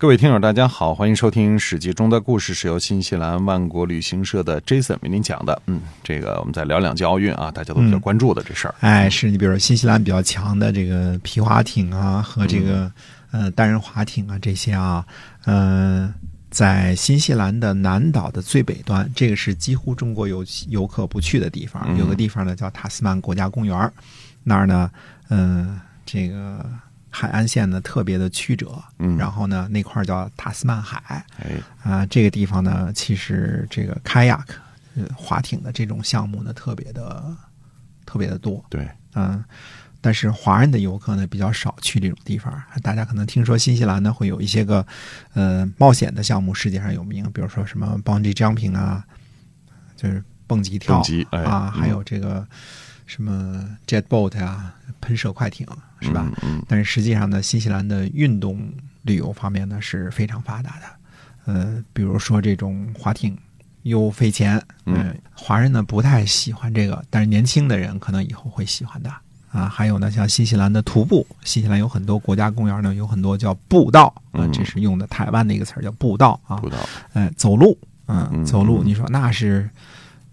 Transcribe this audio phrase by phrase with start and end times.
[0.00, 5.60] 各位听友，大家好，欢迎收听《史记》中的故事，是由新西兰万国旅行社的 Jason 为您讲的。
[5.66, 8.74] 嗯，这个我们再聊两届奥运啊，大家都比较关注的这事儿。
[8.78, 12.88] 哎，是你比如说新西兰比较强的这个皮划艇啊，和这个
[13.32, 15.04] 呃单人划艇啊这些啊，
[15.46, 16.14] 嗯，
[16.48, 23.92] 在新西兰的南岛的最北端，这个是几乎中国游游客不去的地方，有个地方呢叫塔斯曼国家公园，
[24.44, 24.88] 那儿呢，
[25.28, 26.64] 嗯，这个。
[27.10, 34.40] 海岸线呢特别的曲折，嗯，然后呢那块叫塔斯曼海，哎，啊，这个地方呢其实这个 kayak
[35.16, 37.36] 划艇的这种项目呢特别的
[38.04, 39.42] 特别的多，对，嗯，
[40.00, 42.52] 但是华人的游客呢比较少去这种地方。
[42.82, 44.86] 大家可能听说新西兰呢会有一些个
[45.34, 49.04] 呃冒险的项目，世界上有名，比如说什么 bungee jumping 啊，
[49.96, 52.46] 就是蹦极跳啊，还有这个
[53.06, 54.74] 什么 jet boat 啊。
[55.00, 55.64] 喷射快艇
[56.00, 56.30] 是吧？
[56.42, 60.86] 嗯，但是实际上呢，新西兰的运动旅游方面呢是非常发达的。
[61.46, 63.36] 呃，比如说这种划艇
[63.82, 69.10] 又费钱，嗯，华人呢不太喜欢这个，但是年轻的人可能以后会喜欢的
[69.50, 69.66] 啊。
[69.66, 76.56] 还有呢，像新西兰的徒步，新西兰有很多国家公园呢，有很多叫步道啊，这是用的台湾的一个词儿叫步道啊。
[76.56, 76.76] 步道，
[77.14, 79.68] 哎，走路，嗯，走路，你说那是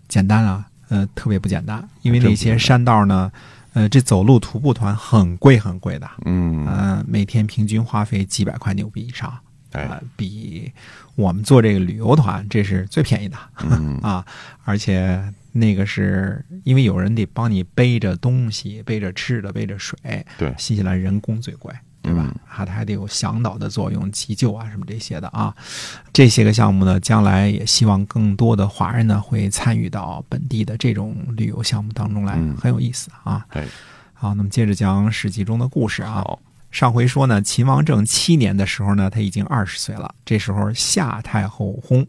[0.07, 0.67] 简单啊？
[0.89, 3.31] 呃，特别不简单，因为那些山道呢。
[3.75, 9.37] 呃，这走路徒步团很贵很贵的，嗯，呃，每天平均花费几百块纽币以上，
[9.73, 10.71] 哎，比
[11.15, 13.37] 我们做这个旅游团这是最便宜的，
[14.01, 14.25] 啊，
[14.63, 19.99] 而且那个是因为有人得帮你背着东西，背着吃的，背着水，
[20.37, 21.73] 对，新西兰人工最贵。
[22.05, 22.31] 对吧？
[22.47, 25.53] 它还得有向导的作用，急救啊什么这些的啊，
[26.13, 33.43] 这些个项目呢，将来也希望更多的华人呢会参与到本地的这种旅游项目当中来，很有意思啊。
[33.51, 33.67] 对，
[34.13, 36.23] 好，那么接着讲《史记》中的故事啊。
[36.69, 40.13] 上回说呢，秦王政七年的时候呢，他已经二十岁了。
[40.23, 42.05] 这时候夏太后薨，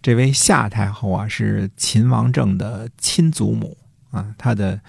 [0.00, 3.76] 这位夏太后啊是秦王政的亲祖母
[4.10, 4.80] 啊，他的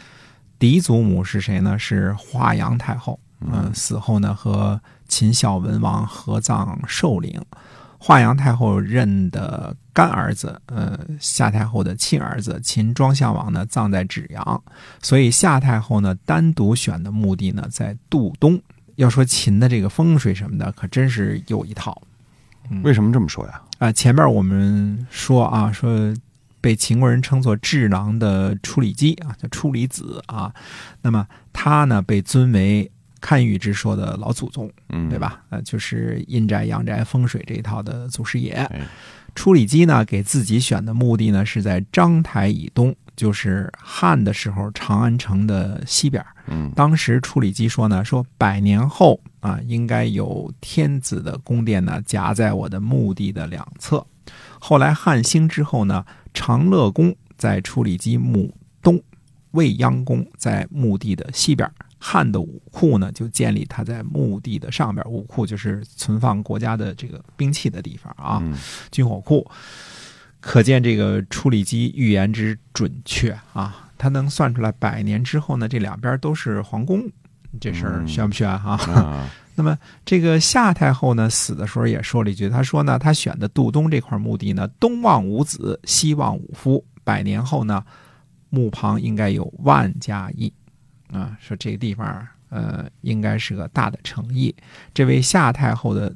[0.59, 1.79] 嫡祖母是谁呢？
[1.79, 3.19] 是华阳太后。
[3.51, 7.41] 嗯，死后呢，和秦孝文王合葬寿陵。
[8.05, 14.63] 华阳太后认的干儿子，呃，夏太后的亲儿子秦庄襄王呢，葬在芷阳。
[15.01, 18.61] 所以夏太后呢，单独选的墓地呢，在杜东。
[18.95, 21.97] 要说秦的这个风水什么的，可真是有一套。
[22.83, 23.61] 为什么这么说呀？
[23.79, 26.13] 啊，前面我们说啊，说
[26.59, 30.53] 被秦国人称作智囊的处理机啊，叫处理子啊。
[31.01, 32.91] 那么他呢，被尊为。
[33.23, 35.41] 堪舆之说的老祖宗，嗯，对吧？
[35.49, 38.69] 呃，就是阴宅阳宅风水这一套的祖师爷。
[39.33, 46.21] 处理机呢，给自己选的墓地呢是在章台以东，就是汉的时候长安城的西边。
[46.47, 54.05] 嗯，当时处理机说呢，说百年后啊，应该有天子的宫殿呢夹在我的墓地的两侧。
[54.59, 59.01] 后来汉兴之后呢，长乐宫在处理机墓东，
[59.51, 61.71] 未央宫在墓地的西边。
[62.05, 65.01] 汉的武库呢，就建立它在墓地的上边。
[65.09, 68.43] 武库就是存放国家的这个兵器的地方啊，
[68.91, 69.49] 军火库。
[70.41, 77.09] 可见这个处理机预言之准确啊，他能算出来百年之后呢，这两边都是皇宫，
[77.61, 78.77] 这事儿悬不悬哈？
[79.55, 87.81] 那么这个夏太后呢，死的时候也说了一句，她说呢，她选的杜东这块墓地呢，东望五子，西望五夫，百年后呢，
[88.49, 90.51] 墓旁应该有万家邑。
[91.13, 94.53] 啊，说这个地方，呃，应该是个大的诚意。
[94.93, 96.13] 这位夏太后的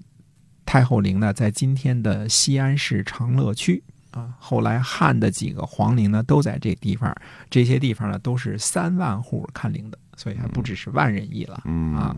[0.66, 3.81] 太后陵呢，在今天的西安市长乐区
[4.12, 4.34] 啊。
[4.40, 7.16] 后来汉的几个皇陵呢，都在这地方。
[7.50, 11.62] 这些地方呢，都是三万户看陵的，所以还不只是万人邑了。
[11.66, 12.16] 嗯啊，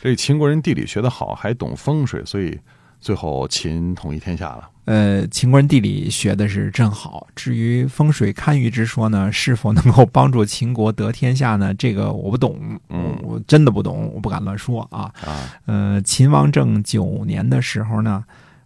[0.00, 2.58] 这秦国人地理学得好，还懂风水，所以
[3.04, 4.70] 最后秦统一天下了。
[4.86, 7.26] 呃，秦国人地理学的是真好。
[7.36, 11.74] 至于风水堪舆之说呢，是否能够帮助秦国得天下呢？
[11.74, 12.58] 这个我不懂，
[12.88, 15.12] 嗯我真的不懂，我不敢乱说啊。
[15.22, 18.24] 啊，呃，秦王政九年的时候呢，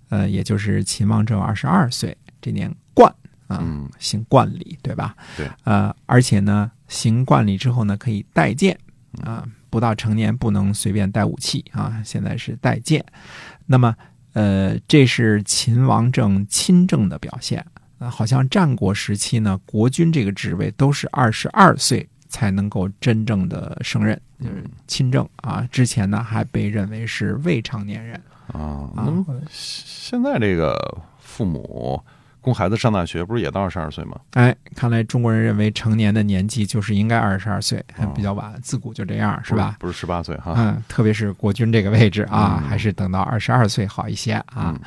[0.08, 3.12] 呃，也就是秦王政二十二岁这年冠
[3.48, 3.58] 啊，
[3.98, 5.16] 行冠礼，对吧？
[5.36, 5.48] 对。
[5.64, 8.78] 呃，而且呢，行冠礼之后呢，可以带剑
[9.24, 12.00] 啊，不到成年不能随便带武器啊。
[12.04, 13.04] 现在是带剑，
[13.66, 13.96] 那么。
[14.38, 17.66] 呃，这是秦王政亲政的表现
[17.98, 25.66] 啊，好像战国时期呢，国君这个职位都是二十二岁才能够真正的胜任，就是亲政啊。
[25.72, 28.14] 之前呢，还被认为是未成年人。
[28.52, 28.60] 啊。
[28.60, 30.76] 啊那么现在这个
[31.18, 32.00] 父母
[32.40, 34.18] 供孩子上大学，不是也到二十二岁吗？
[34.32, 39.76] 哎，看来中国人认为成年的年纪就是应该二十二岁，还比较晚，自古就这样，是吧？
[39.78, 40.54] 不是十八岁哈。
[40.56, 44.74] 嗯，特别是国君这个位置啊，嗯还是等到二十二岁好一些啊。
[44.74, 44.80] 嗯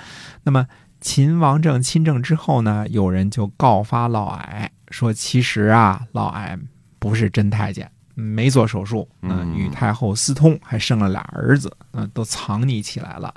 [0.43, 0.65] 那么
[1.01, 6.59] 秦王政亲政之后呢，有人就告发嫪毐说，其实啊，嫪毐
[6.99, 13.33] 不是真太监，没做手术，嗯与太后私通，还生了俩儿子，嗯、都藏匿起来了。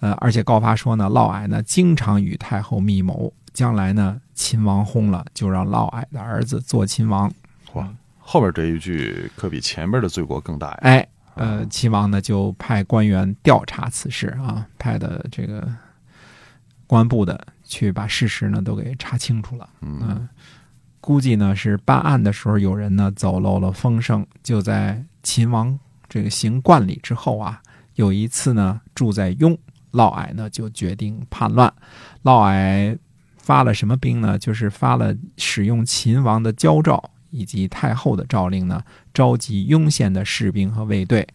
[0.00, 7.32] 呃，而且告发说呢，嫪毐呢经常与太后密谋，将来呢秦王薨了，就让嫪毐的儿子做秦王。
[7.74, 7.88] 哇，
[8.18, 10.78] 后边这一句可比前边的罪过更大呀。
[10.82, 15.66] 哎，呃，秦王呢就派官员调查此事啊，派的这个
[16.86, 19.68] 公安部的去把事实呢都给查清楚了。
[19.80, 20.28] 嗯嗯，
[21.00, 25.78] 估计呢是办案的时候有人呢走漏了风声，就在秦王
[26.08, 27.62] 这个行冠礼之后啊，
[27.94, 29.56] 有一次呢住在雍，
[29.92, 31.72] 嫪毐呢就决定叛乱，
[32.22, 32.98] 嫪毐
[33.42, 34.38] 发了什么兵呢？
[34.38, 41.26] 就是发了使用秦王的交诏以及太后的诏令呢，召集雍县的士兵和卫队、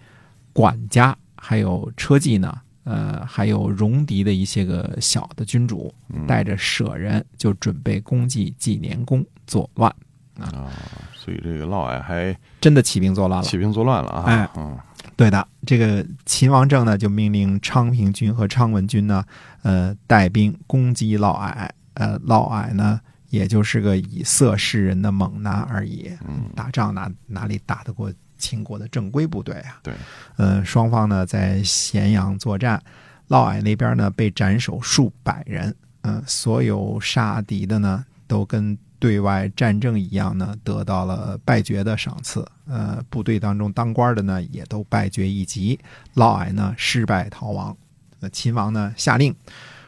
[0.54, 9.94] 管家，还有车骑呢，呃，还有戎狄的一些个小的君主，嗯带着舍人就准备攻击纪年宫作乱，
[10.39, 10.71] 啊，
[11.13, 13.45] 所以这个嫪毐还真的起兵作乱了。
[13.45, 14.24] 起兵作乱了啊。
[14.25, 14.77] 哎嗯
[15.15, 19.24] 对的，这个秦王政呢就命令昌平君和昌文君呢，
[19.63, 21.68] 呃，带兵攻击嫪毐。
[21.98, 26.10] 呃，嫪毐呢，也就是个以色示人的猛男而已。
[26.28, 29.80] 嗯打仗哪哪里打得过秦国的正规部队啊？
[29.82, 29.94] 对，
[30.38, 32.82] 呃，双方呢在咸阳作战，
[33.28, 42.48] 嫪毐那边呢被斩首数百人，嗯、所有杀敌的呢都跟对外战争一样呢，得到了败爵的赏赐。
[42.68, 45.80] 呃，部队当中当官的呢也都败爵一级，
[46.14, 47.76] 嫪毐呢失败逃亡。
[48.20, 49.36] 呃，秦王呢下令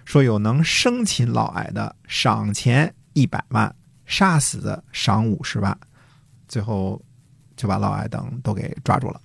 [0.09, 3.71] 说，有能生擒嫪毐的，赏钱一百万；
[4.07, 5.77] 杀死的，赏五十万。
[6.47, 6.99] 最后
[7.55, 9.21] 就把嫪毐等都给抓住了。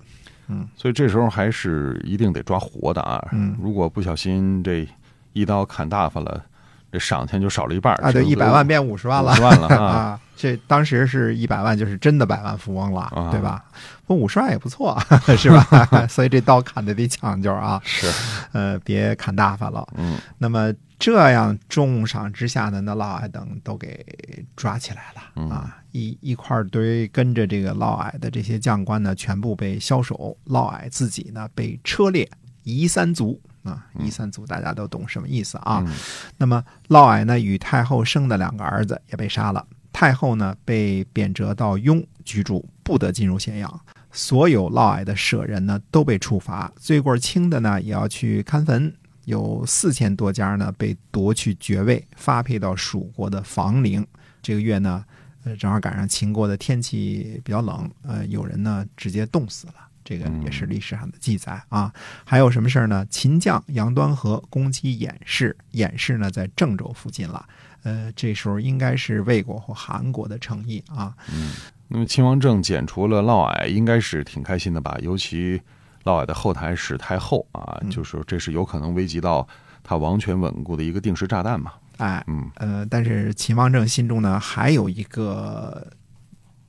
[0.49, 3.27] 嗯所以这时候还是一定得抓活的啊。
[3.33, 4.87] 嗯如果不小心这
[5.33, 6.45] 一刀砍大发了，
[6.95, 10.21] 这赏钱就少了一半啊，对，一百万变五十万了五十万了 啊啊！
[10.37, 13.65] 这当时是一百万，就是真的百万富翁了，啊对吧？
[14.07, 14.97] 不，五十万也不错，
[15.37, 16.07] 是吧？
[16.09, 18.09] 所以这刀砍的得讲究啊，是，
[18.53, 19.85] 呃，别砍大发了。
[19.97, 25.03] 嗯那么这样重赏之下呢，那嫪毐等都给抓起来
[25.35, 25.77] 嗯了啊！
[25.91, 32.31] 一一块堆跟着这个嫪毐的这些将官呢，全部被枭首，嫪毐自己呢被车裂
[32.63, 35.83] 夷三族啊，一三族大家都懂什么意思啊？
[35.87, 35.93] 嗯
[36.39, 39.67] 那么嫪毐呢，与太后生的两个儿子也被杀了。
[39.93, 43.81] 太后呢，被贬谪到雍居住，不得进入咸阳。
[44.13, 48.95] 所有嫪毐的舍人呢，都被处罚，罪过轻的呢，也要去看坟。
[49.25, 54.07] 有四千多家呢，被夺去爵位，发配到蜀国的房陵。
[54.43, 55.03] 这个月呢，
[55.45, 59.75] 呃，正好赶上秦国的天气比较冷，呃，有人呢直接冻死了。
[60.05, 61.93] 这个也是历史上的记载啊。
[62.25, 63.07] 还有什么事儿呢？
[63.11, 67.45] 秦将杨端和攻击偃氏，偃氏呢在郑州附近了。
[67.83, 71.15] 呃，这时候应该是魏国或韩国的诚意啊。
[71.33, 71.53] 嗯
[71.87, 74.97] 那么秦王政剪除了嫪毐，应该是挺开心的吧？
[75.03, 75.61] 尤其
[76.03, 79.47] 嫪毐的后台史太后啊，嗯就是这是有可能危及到
[79.83, 81.73] 他王权稳固的一个定时炸弹嘛。
[81.99, 85.87] 哎，嗯呃，但是秦王政心中呢，还有一个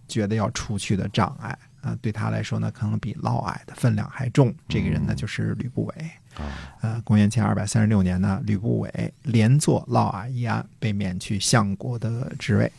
[0.08, 4.52] 觉得要除去的障碍啊、对他来说呢，可能比嫪毐的分量还重。
[4.68, 5.94] 这个人呢，就是吕不韦。
[6.34, 6.50] 啊，
[6.82, 12.72] 呃，公元前二百三十六年呢，吕不韦连坐嫪毐一案，被免去相国的职位。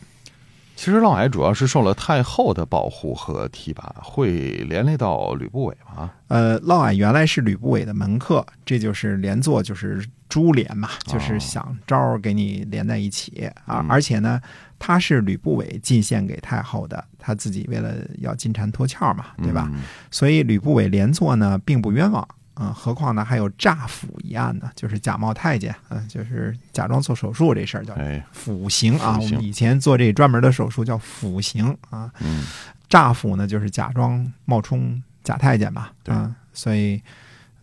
[0.77, 4.31] 其实嫪毐主要是受了太后的保护和提拔，会
[4.69, 6.11] 连累到吕不韦吗？
[6.29, 13.81] 呃，嫪毐原来是吕不韦的门客，这就是连坐，就是株连嘛，哦就是想招给你连在一起啊。
[13.81, 14.41] 嗯而且呢，
[14.79, 19.71] 他是吕不韦进献给太后的，他自己为了要金蝉脱壳嘛，对吧？
[19.73, 19.81] 嗯
[20.11, 22.29] 所以吕不韦连坐呢，并不冤枉。
[22.57, 29.19] 啊、何况呢，还有诈腐一案呢，就是假冒太监，嗯、就是假装做手术这事儿叫哎，腐刑啊。
[29.21, 32.11] 我们以前做这专门的手术叫腐刑啊。
[32.21, 32.47] 嗯
[32.89, 37.03] 诈腐呢，就是假装冒充假太监吧，对啊，所以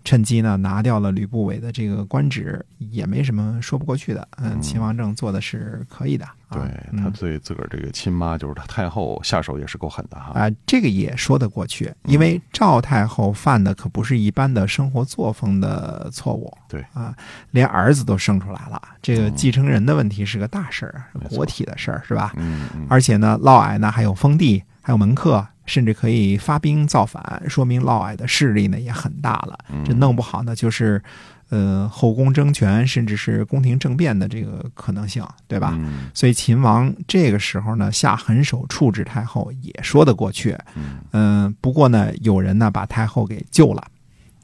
[0.03, 4.27] 趁机呢拿掉了吕不韦的这个官职，也没什么说不过去的。
[4.37, 6.61] 嗯，嗯秦王政做的是可以的，啊、对
[6.97, 10.39] 他嗯对自个儿这个亲妈就是他太后下手也是够狠的哈。
[10.39, 17.15] 啊、这个也说得过去，因为赵太后犯的可不是一般的生活作风的错误，对啊，
[17.51, 22.33] 连儿子都生出来了，这个嗯继承人的问题是个大事儿，国体的事儿是吧？
[22.35, 29.57] 嗯嗯，而且呢，嫪毐呢还有封地，还有门客，甚至可以发兵造反，说明嫪毐的势力呢也很大了。
[29.71, 31.01] 嗯这弄不好呢，就是，
[31.49, 35.73] 呃后宫争权，甚至是宫廷政变的这个可能性，对吧？
[35.79, 40.57] 嗯所以秦王这个时候呢下狠手处置太后也说得过去。
[40.75, 43.83] 嗯嗯、不过呢，有人呢把太后给救了。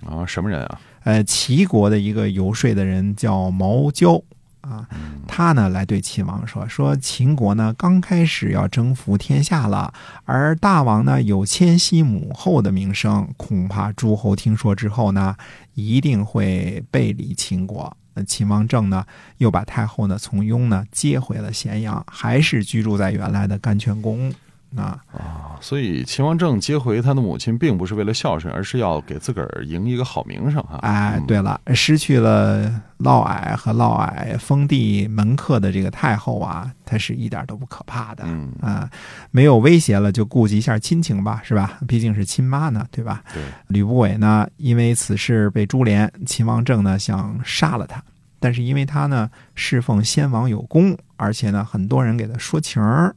[0.05, 0.79] 啊，什么人啊？
[1.03, 4.21] 呃，齐国的一个游说的人叫毛焦
[4.69, 9.93] 啊，嗯他呢来对秦王说：“说秦国呢刚开始要征服天下了，
[10.25, 15.35] 而大王呢有迁徙母后的名声，恐怕诸侯听说之后呢，
[15.73, 19.05] 一定会背离秦国。”那秦王政呢，
[19.37, 24.33] 又把太后呢从雍呢接回了咸阳，还是居住在原来的甘泉宫
[24.75, 24.99] 啊。
[25.11, 30.77] 啊，所以秦王政接回他的母亲，并不是为了孝顺，而是要给自个儿赢一个好名声哈。
[30.81, 38.23] 哎，嗯对了，失去了嫪毐和嫪毐封地门客的这个太后啊，她是一点都不可怕的。
[38.25, 38.89] 嗯，啊，
[39.31, 41.79] 没有威胁了，就顾及一下亲情吧，是吧？
[41.87, 43.23] 毕竟是亲妈呢，对吧？
[43.33, 48.03] 对，吕不韦呢，因为此事被株连，秦王政呢想杀了他，
[48.39, 53.15] 但是因为他呢侍奉先王有功，而且呢很多人给他说情儿，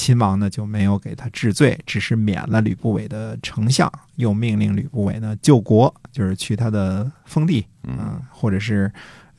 [0.00, 8.90] 秦王呢就没有给他治罪，只是免了吕不韦的丞相，又命令吕不韦呢救国，就是去他的封地，嗯嗯，或者是。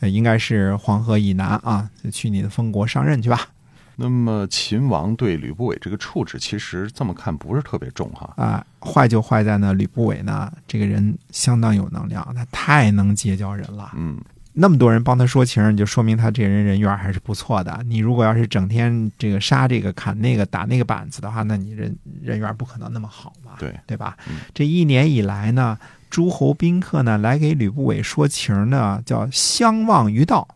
[0.01, 3.47] 呃，应该是黄河以南啊，就去你的封国上任去吧。
[3.95, 8.33] 那么秦王对吕不韦这个处置，其实这么看不是特别重哈。
[8.35, 13.91] 啊，坏就坏在呢，吕不韦呢，这个人相当有能量，他太能结交人了。
[13.95, 14.19] 嗯
[14.53, 17.81] 那么多人帮他说情，你就说明他这人人缘还是不错的。
[17.85, 24.17] 你如果要是整天这个杀这个砍那个打那个板子的话，那你人人缘不可能那么好嘛，对对吧？
[24.29, 25.77] 嗯这一年以来呢，
[26.09, 30.47] 诸侯宾客呢来给吕不韦说情呢，叫相望于道。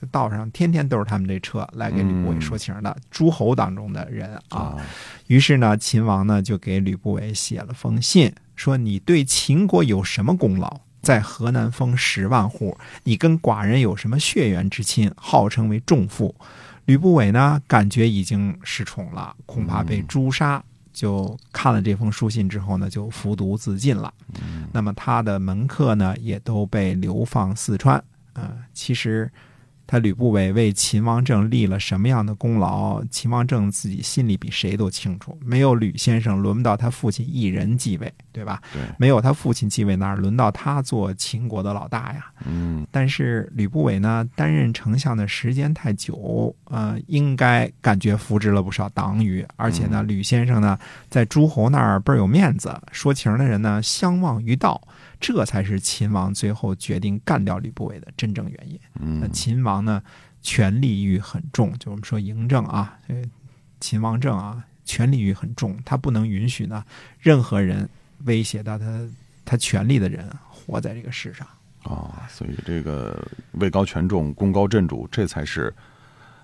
[0.00, 4.76] 这道上天天都是他们这车来给吕不韦说情的，诸侯当中的人啊，啊，
[5.28, 10.80] 于是呢，秦王呢就给吕不韦写了封信，说你对秦国有什么功劳？
[11.02, 15.12] 在河南封十万户，你跟寡人有什么血缘之亲？
[15.16, 16.34] 号称为重父。
[16.86, 24.12] 吕不韦呢，感觉已经失宠了，恐怕被诛杀，就看了这封书信之后呢，就服毒自尽了。
[24.72, 28.02] 那么他的门客呢，也都被流放四川。
[28.32, 29.30] 呃，其实
[29.92, 35.38] 他吕不韦为秦王政立了什么样的功劳，秦王政自己心里比谁都清楚。
[35.44, 38.62] 没有吕先生，轮不到他父亲一人继位，对吧？
[38.72, 42.24] 对，没有他父亲继位，哪儿轮到他做秦国的老大呀？
[42.46, 50.78] 嗯但是吕不韦呢，担任丞相的时间太久，呃，应该感觉扶植了不少党羽，而且呢，吕先生呢，
[51.10, 54.80] 在诸侯那儿倍儿有面子，说情的人呢相望于道，
[55.20, 58.80] 这才是秦王最后决定干掉吕不韦的真正原因。
[59.20, 60.02] 那嗯秦王呢，
[60.40, 63.14] 权力欲很重，就我们说嬴政啊，这
[63.80, 66.84] 秦王政啊，权力欲很重，他不能允许呢
[67.18, 67.88] 任何人
[68.24, 69.06] 威胁到他
[69.44, 71.46] 他权力的人活在这个世上。
[71.82, 75.74] 啊，所以这个位高权重、功高震主，这才是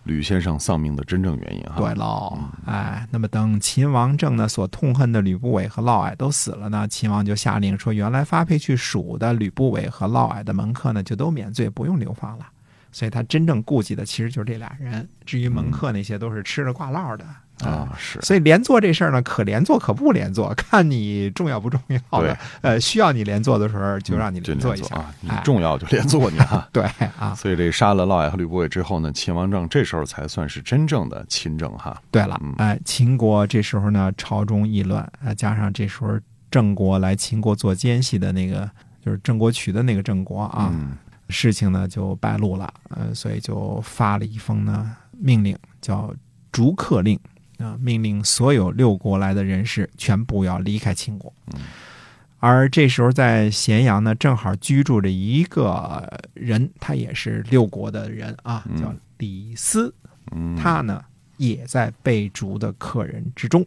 [0.03, 1.77] 吕先生丧命的真正原因哈。
[1.77, 12.47] 对喽，哎，那么等秦王政呢所痛恨的吕不韦和嫪毐都死了呢，秦王就下令说，原来发配去蜀的吕不韦和嫪毐的门客呢，就都免罪，不用流放了。
[12.93, 17.25] 所以他真正顾忌的其实就是这俩人，至于门客那些都是吃着挂落的
[17.67, 22.39] 啊，是所以连坐这事儿呢，可连坐可不连坐， 看你重要不重要对的。
[22.63, 24.95] 呃，需要你连坐的时候，就让你连坐一下。
[24.95, 26.69] 啊，你哎重要就连坐你哈。
[26.73, 26.85] 对
[27.19, 32.01] 啊，所以这杀了嫪毐和吕不韦之后呢，秦王政这时候才算是真正的亲政哈。
[32.13, 36.17] 对了嗯，哎，秦国这时候呢，朝中议论，啊，加上这时候
[36.51, 38.71] 郑国来秦国做奸细的那个，
[39.05, 40.97] 就是郑国渠的那个郑国啊，嗯
[41.29, 46.15] 事情呢就败露了，呃，所以就发了一封呢命令，叫
[46.51, 47.19] 逐客令
[47.59, 51.33] 啊、命令所有六国来的人士全部要离开秦国。
[51.55, 51.61] 嗯
[52.41, 59.93] 而这时候在咸阳呢，正好居住着一个人，他也是六国的人啊，嗯叫李斯。
[60.31, 61.05] 嗯，他呢
[61.37, 63.67] 也在被逐的客人之中。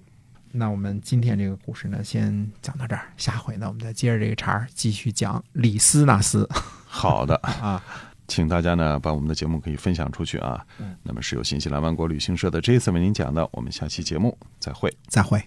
[0.53, 6.47] 那我们今天这个故事呢，先讲到这儿，下回呢我们再接着这个茬儿继续讲李斯那斯
[6.91, 7.81] 好的， 啊。
[8.27, 10.65] 请大家呢把我们的节目可以分享出去啊。
[10.79, 14.93] 嗯那么是由新西兰万国旅行社的 Jason 为您讲的，我们下期节目再会。
[15.07, 15.41] 再会。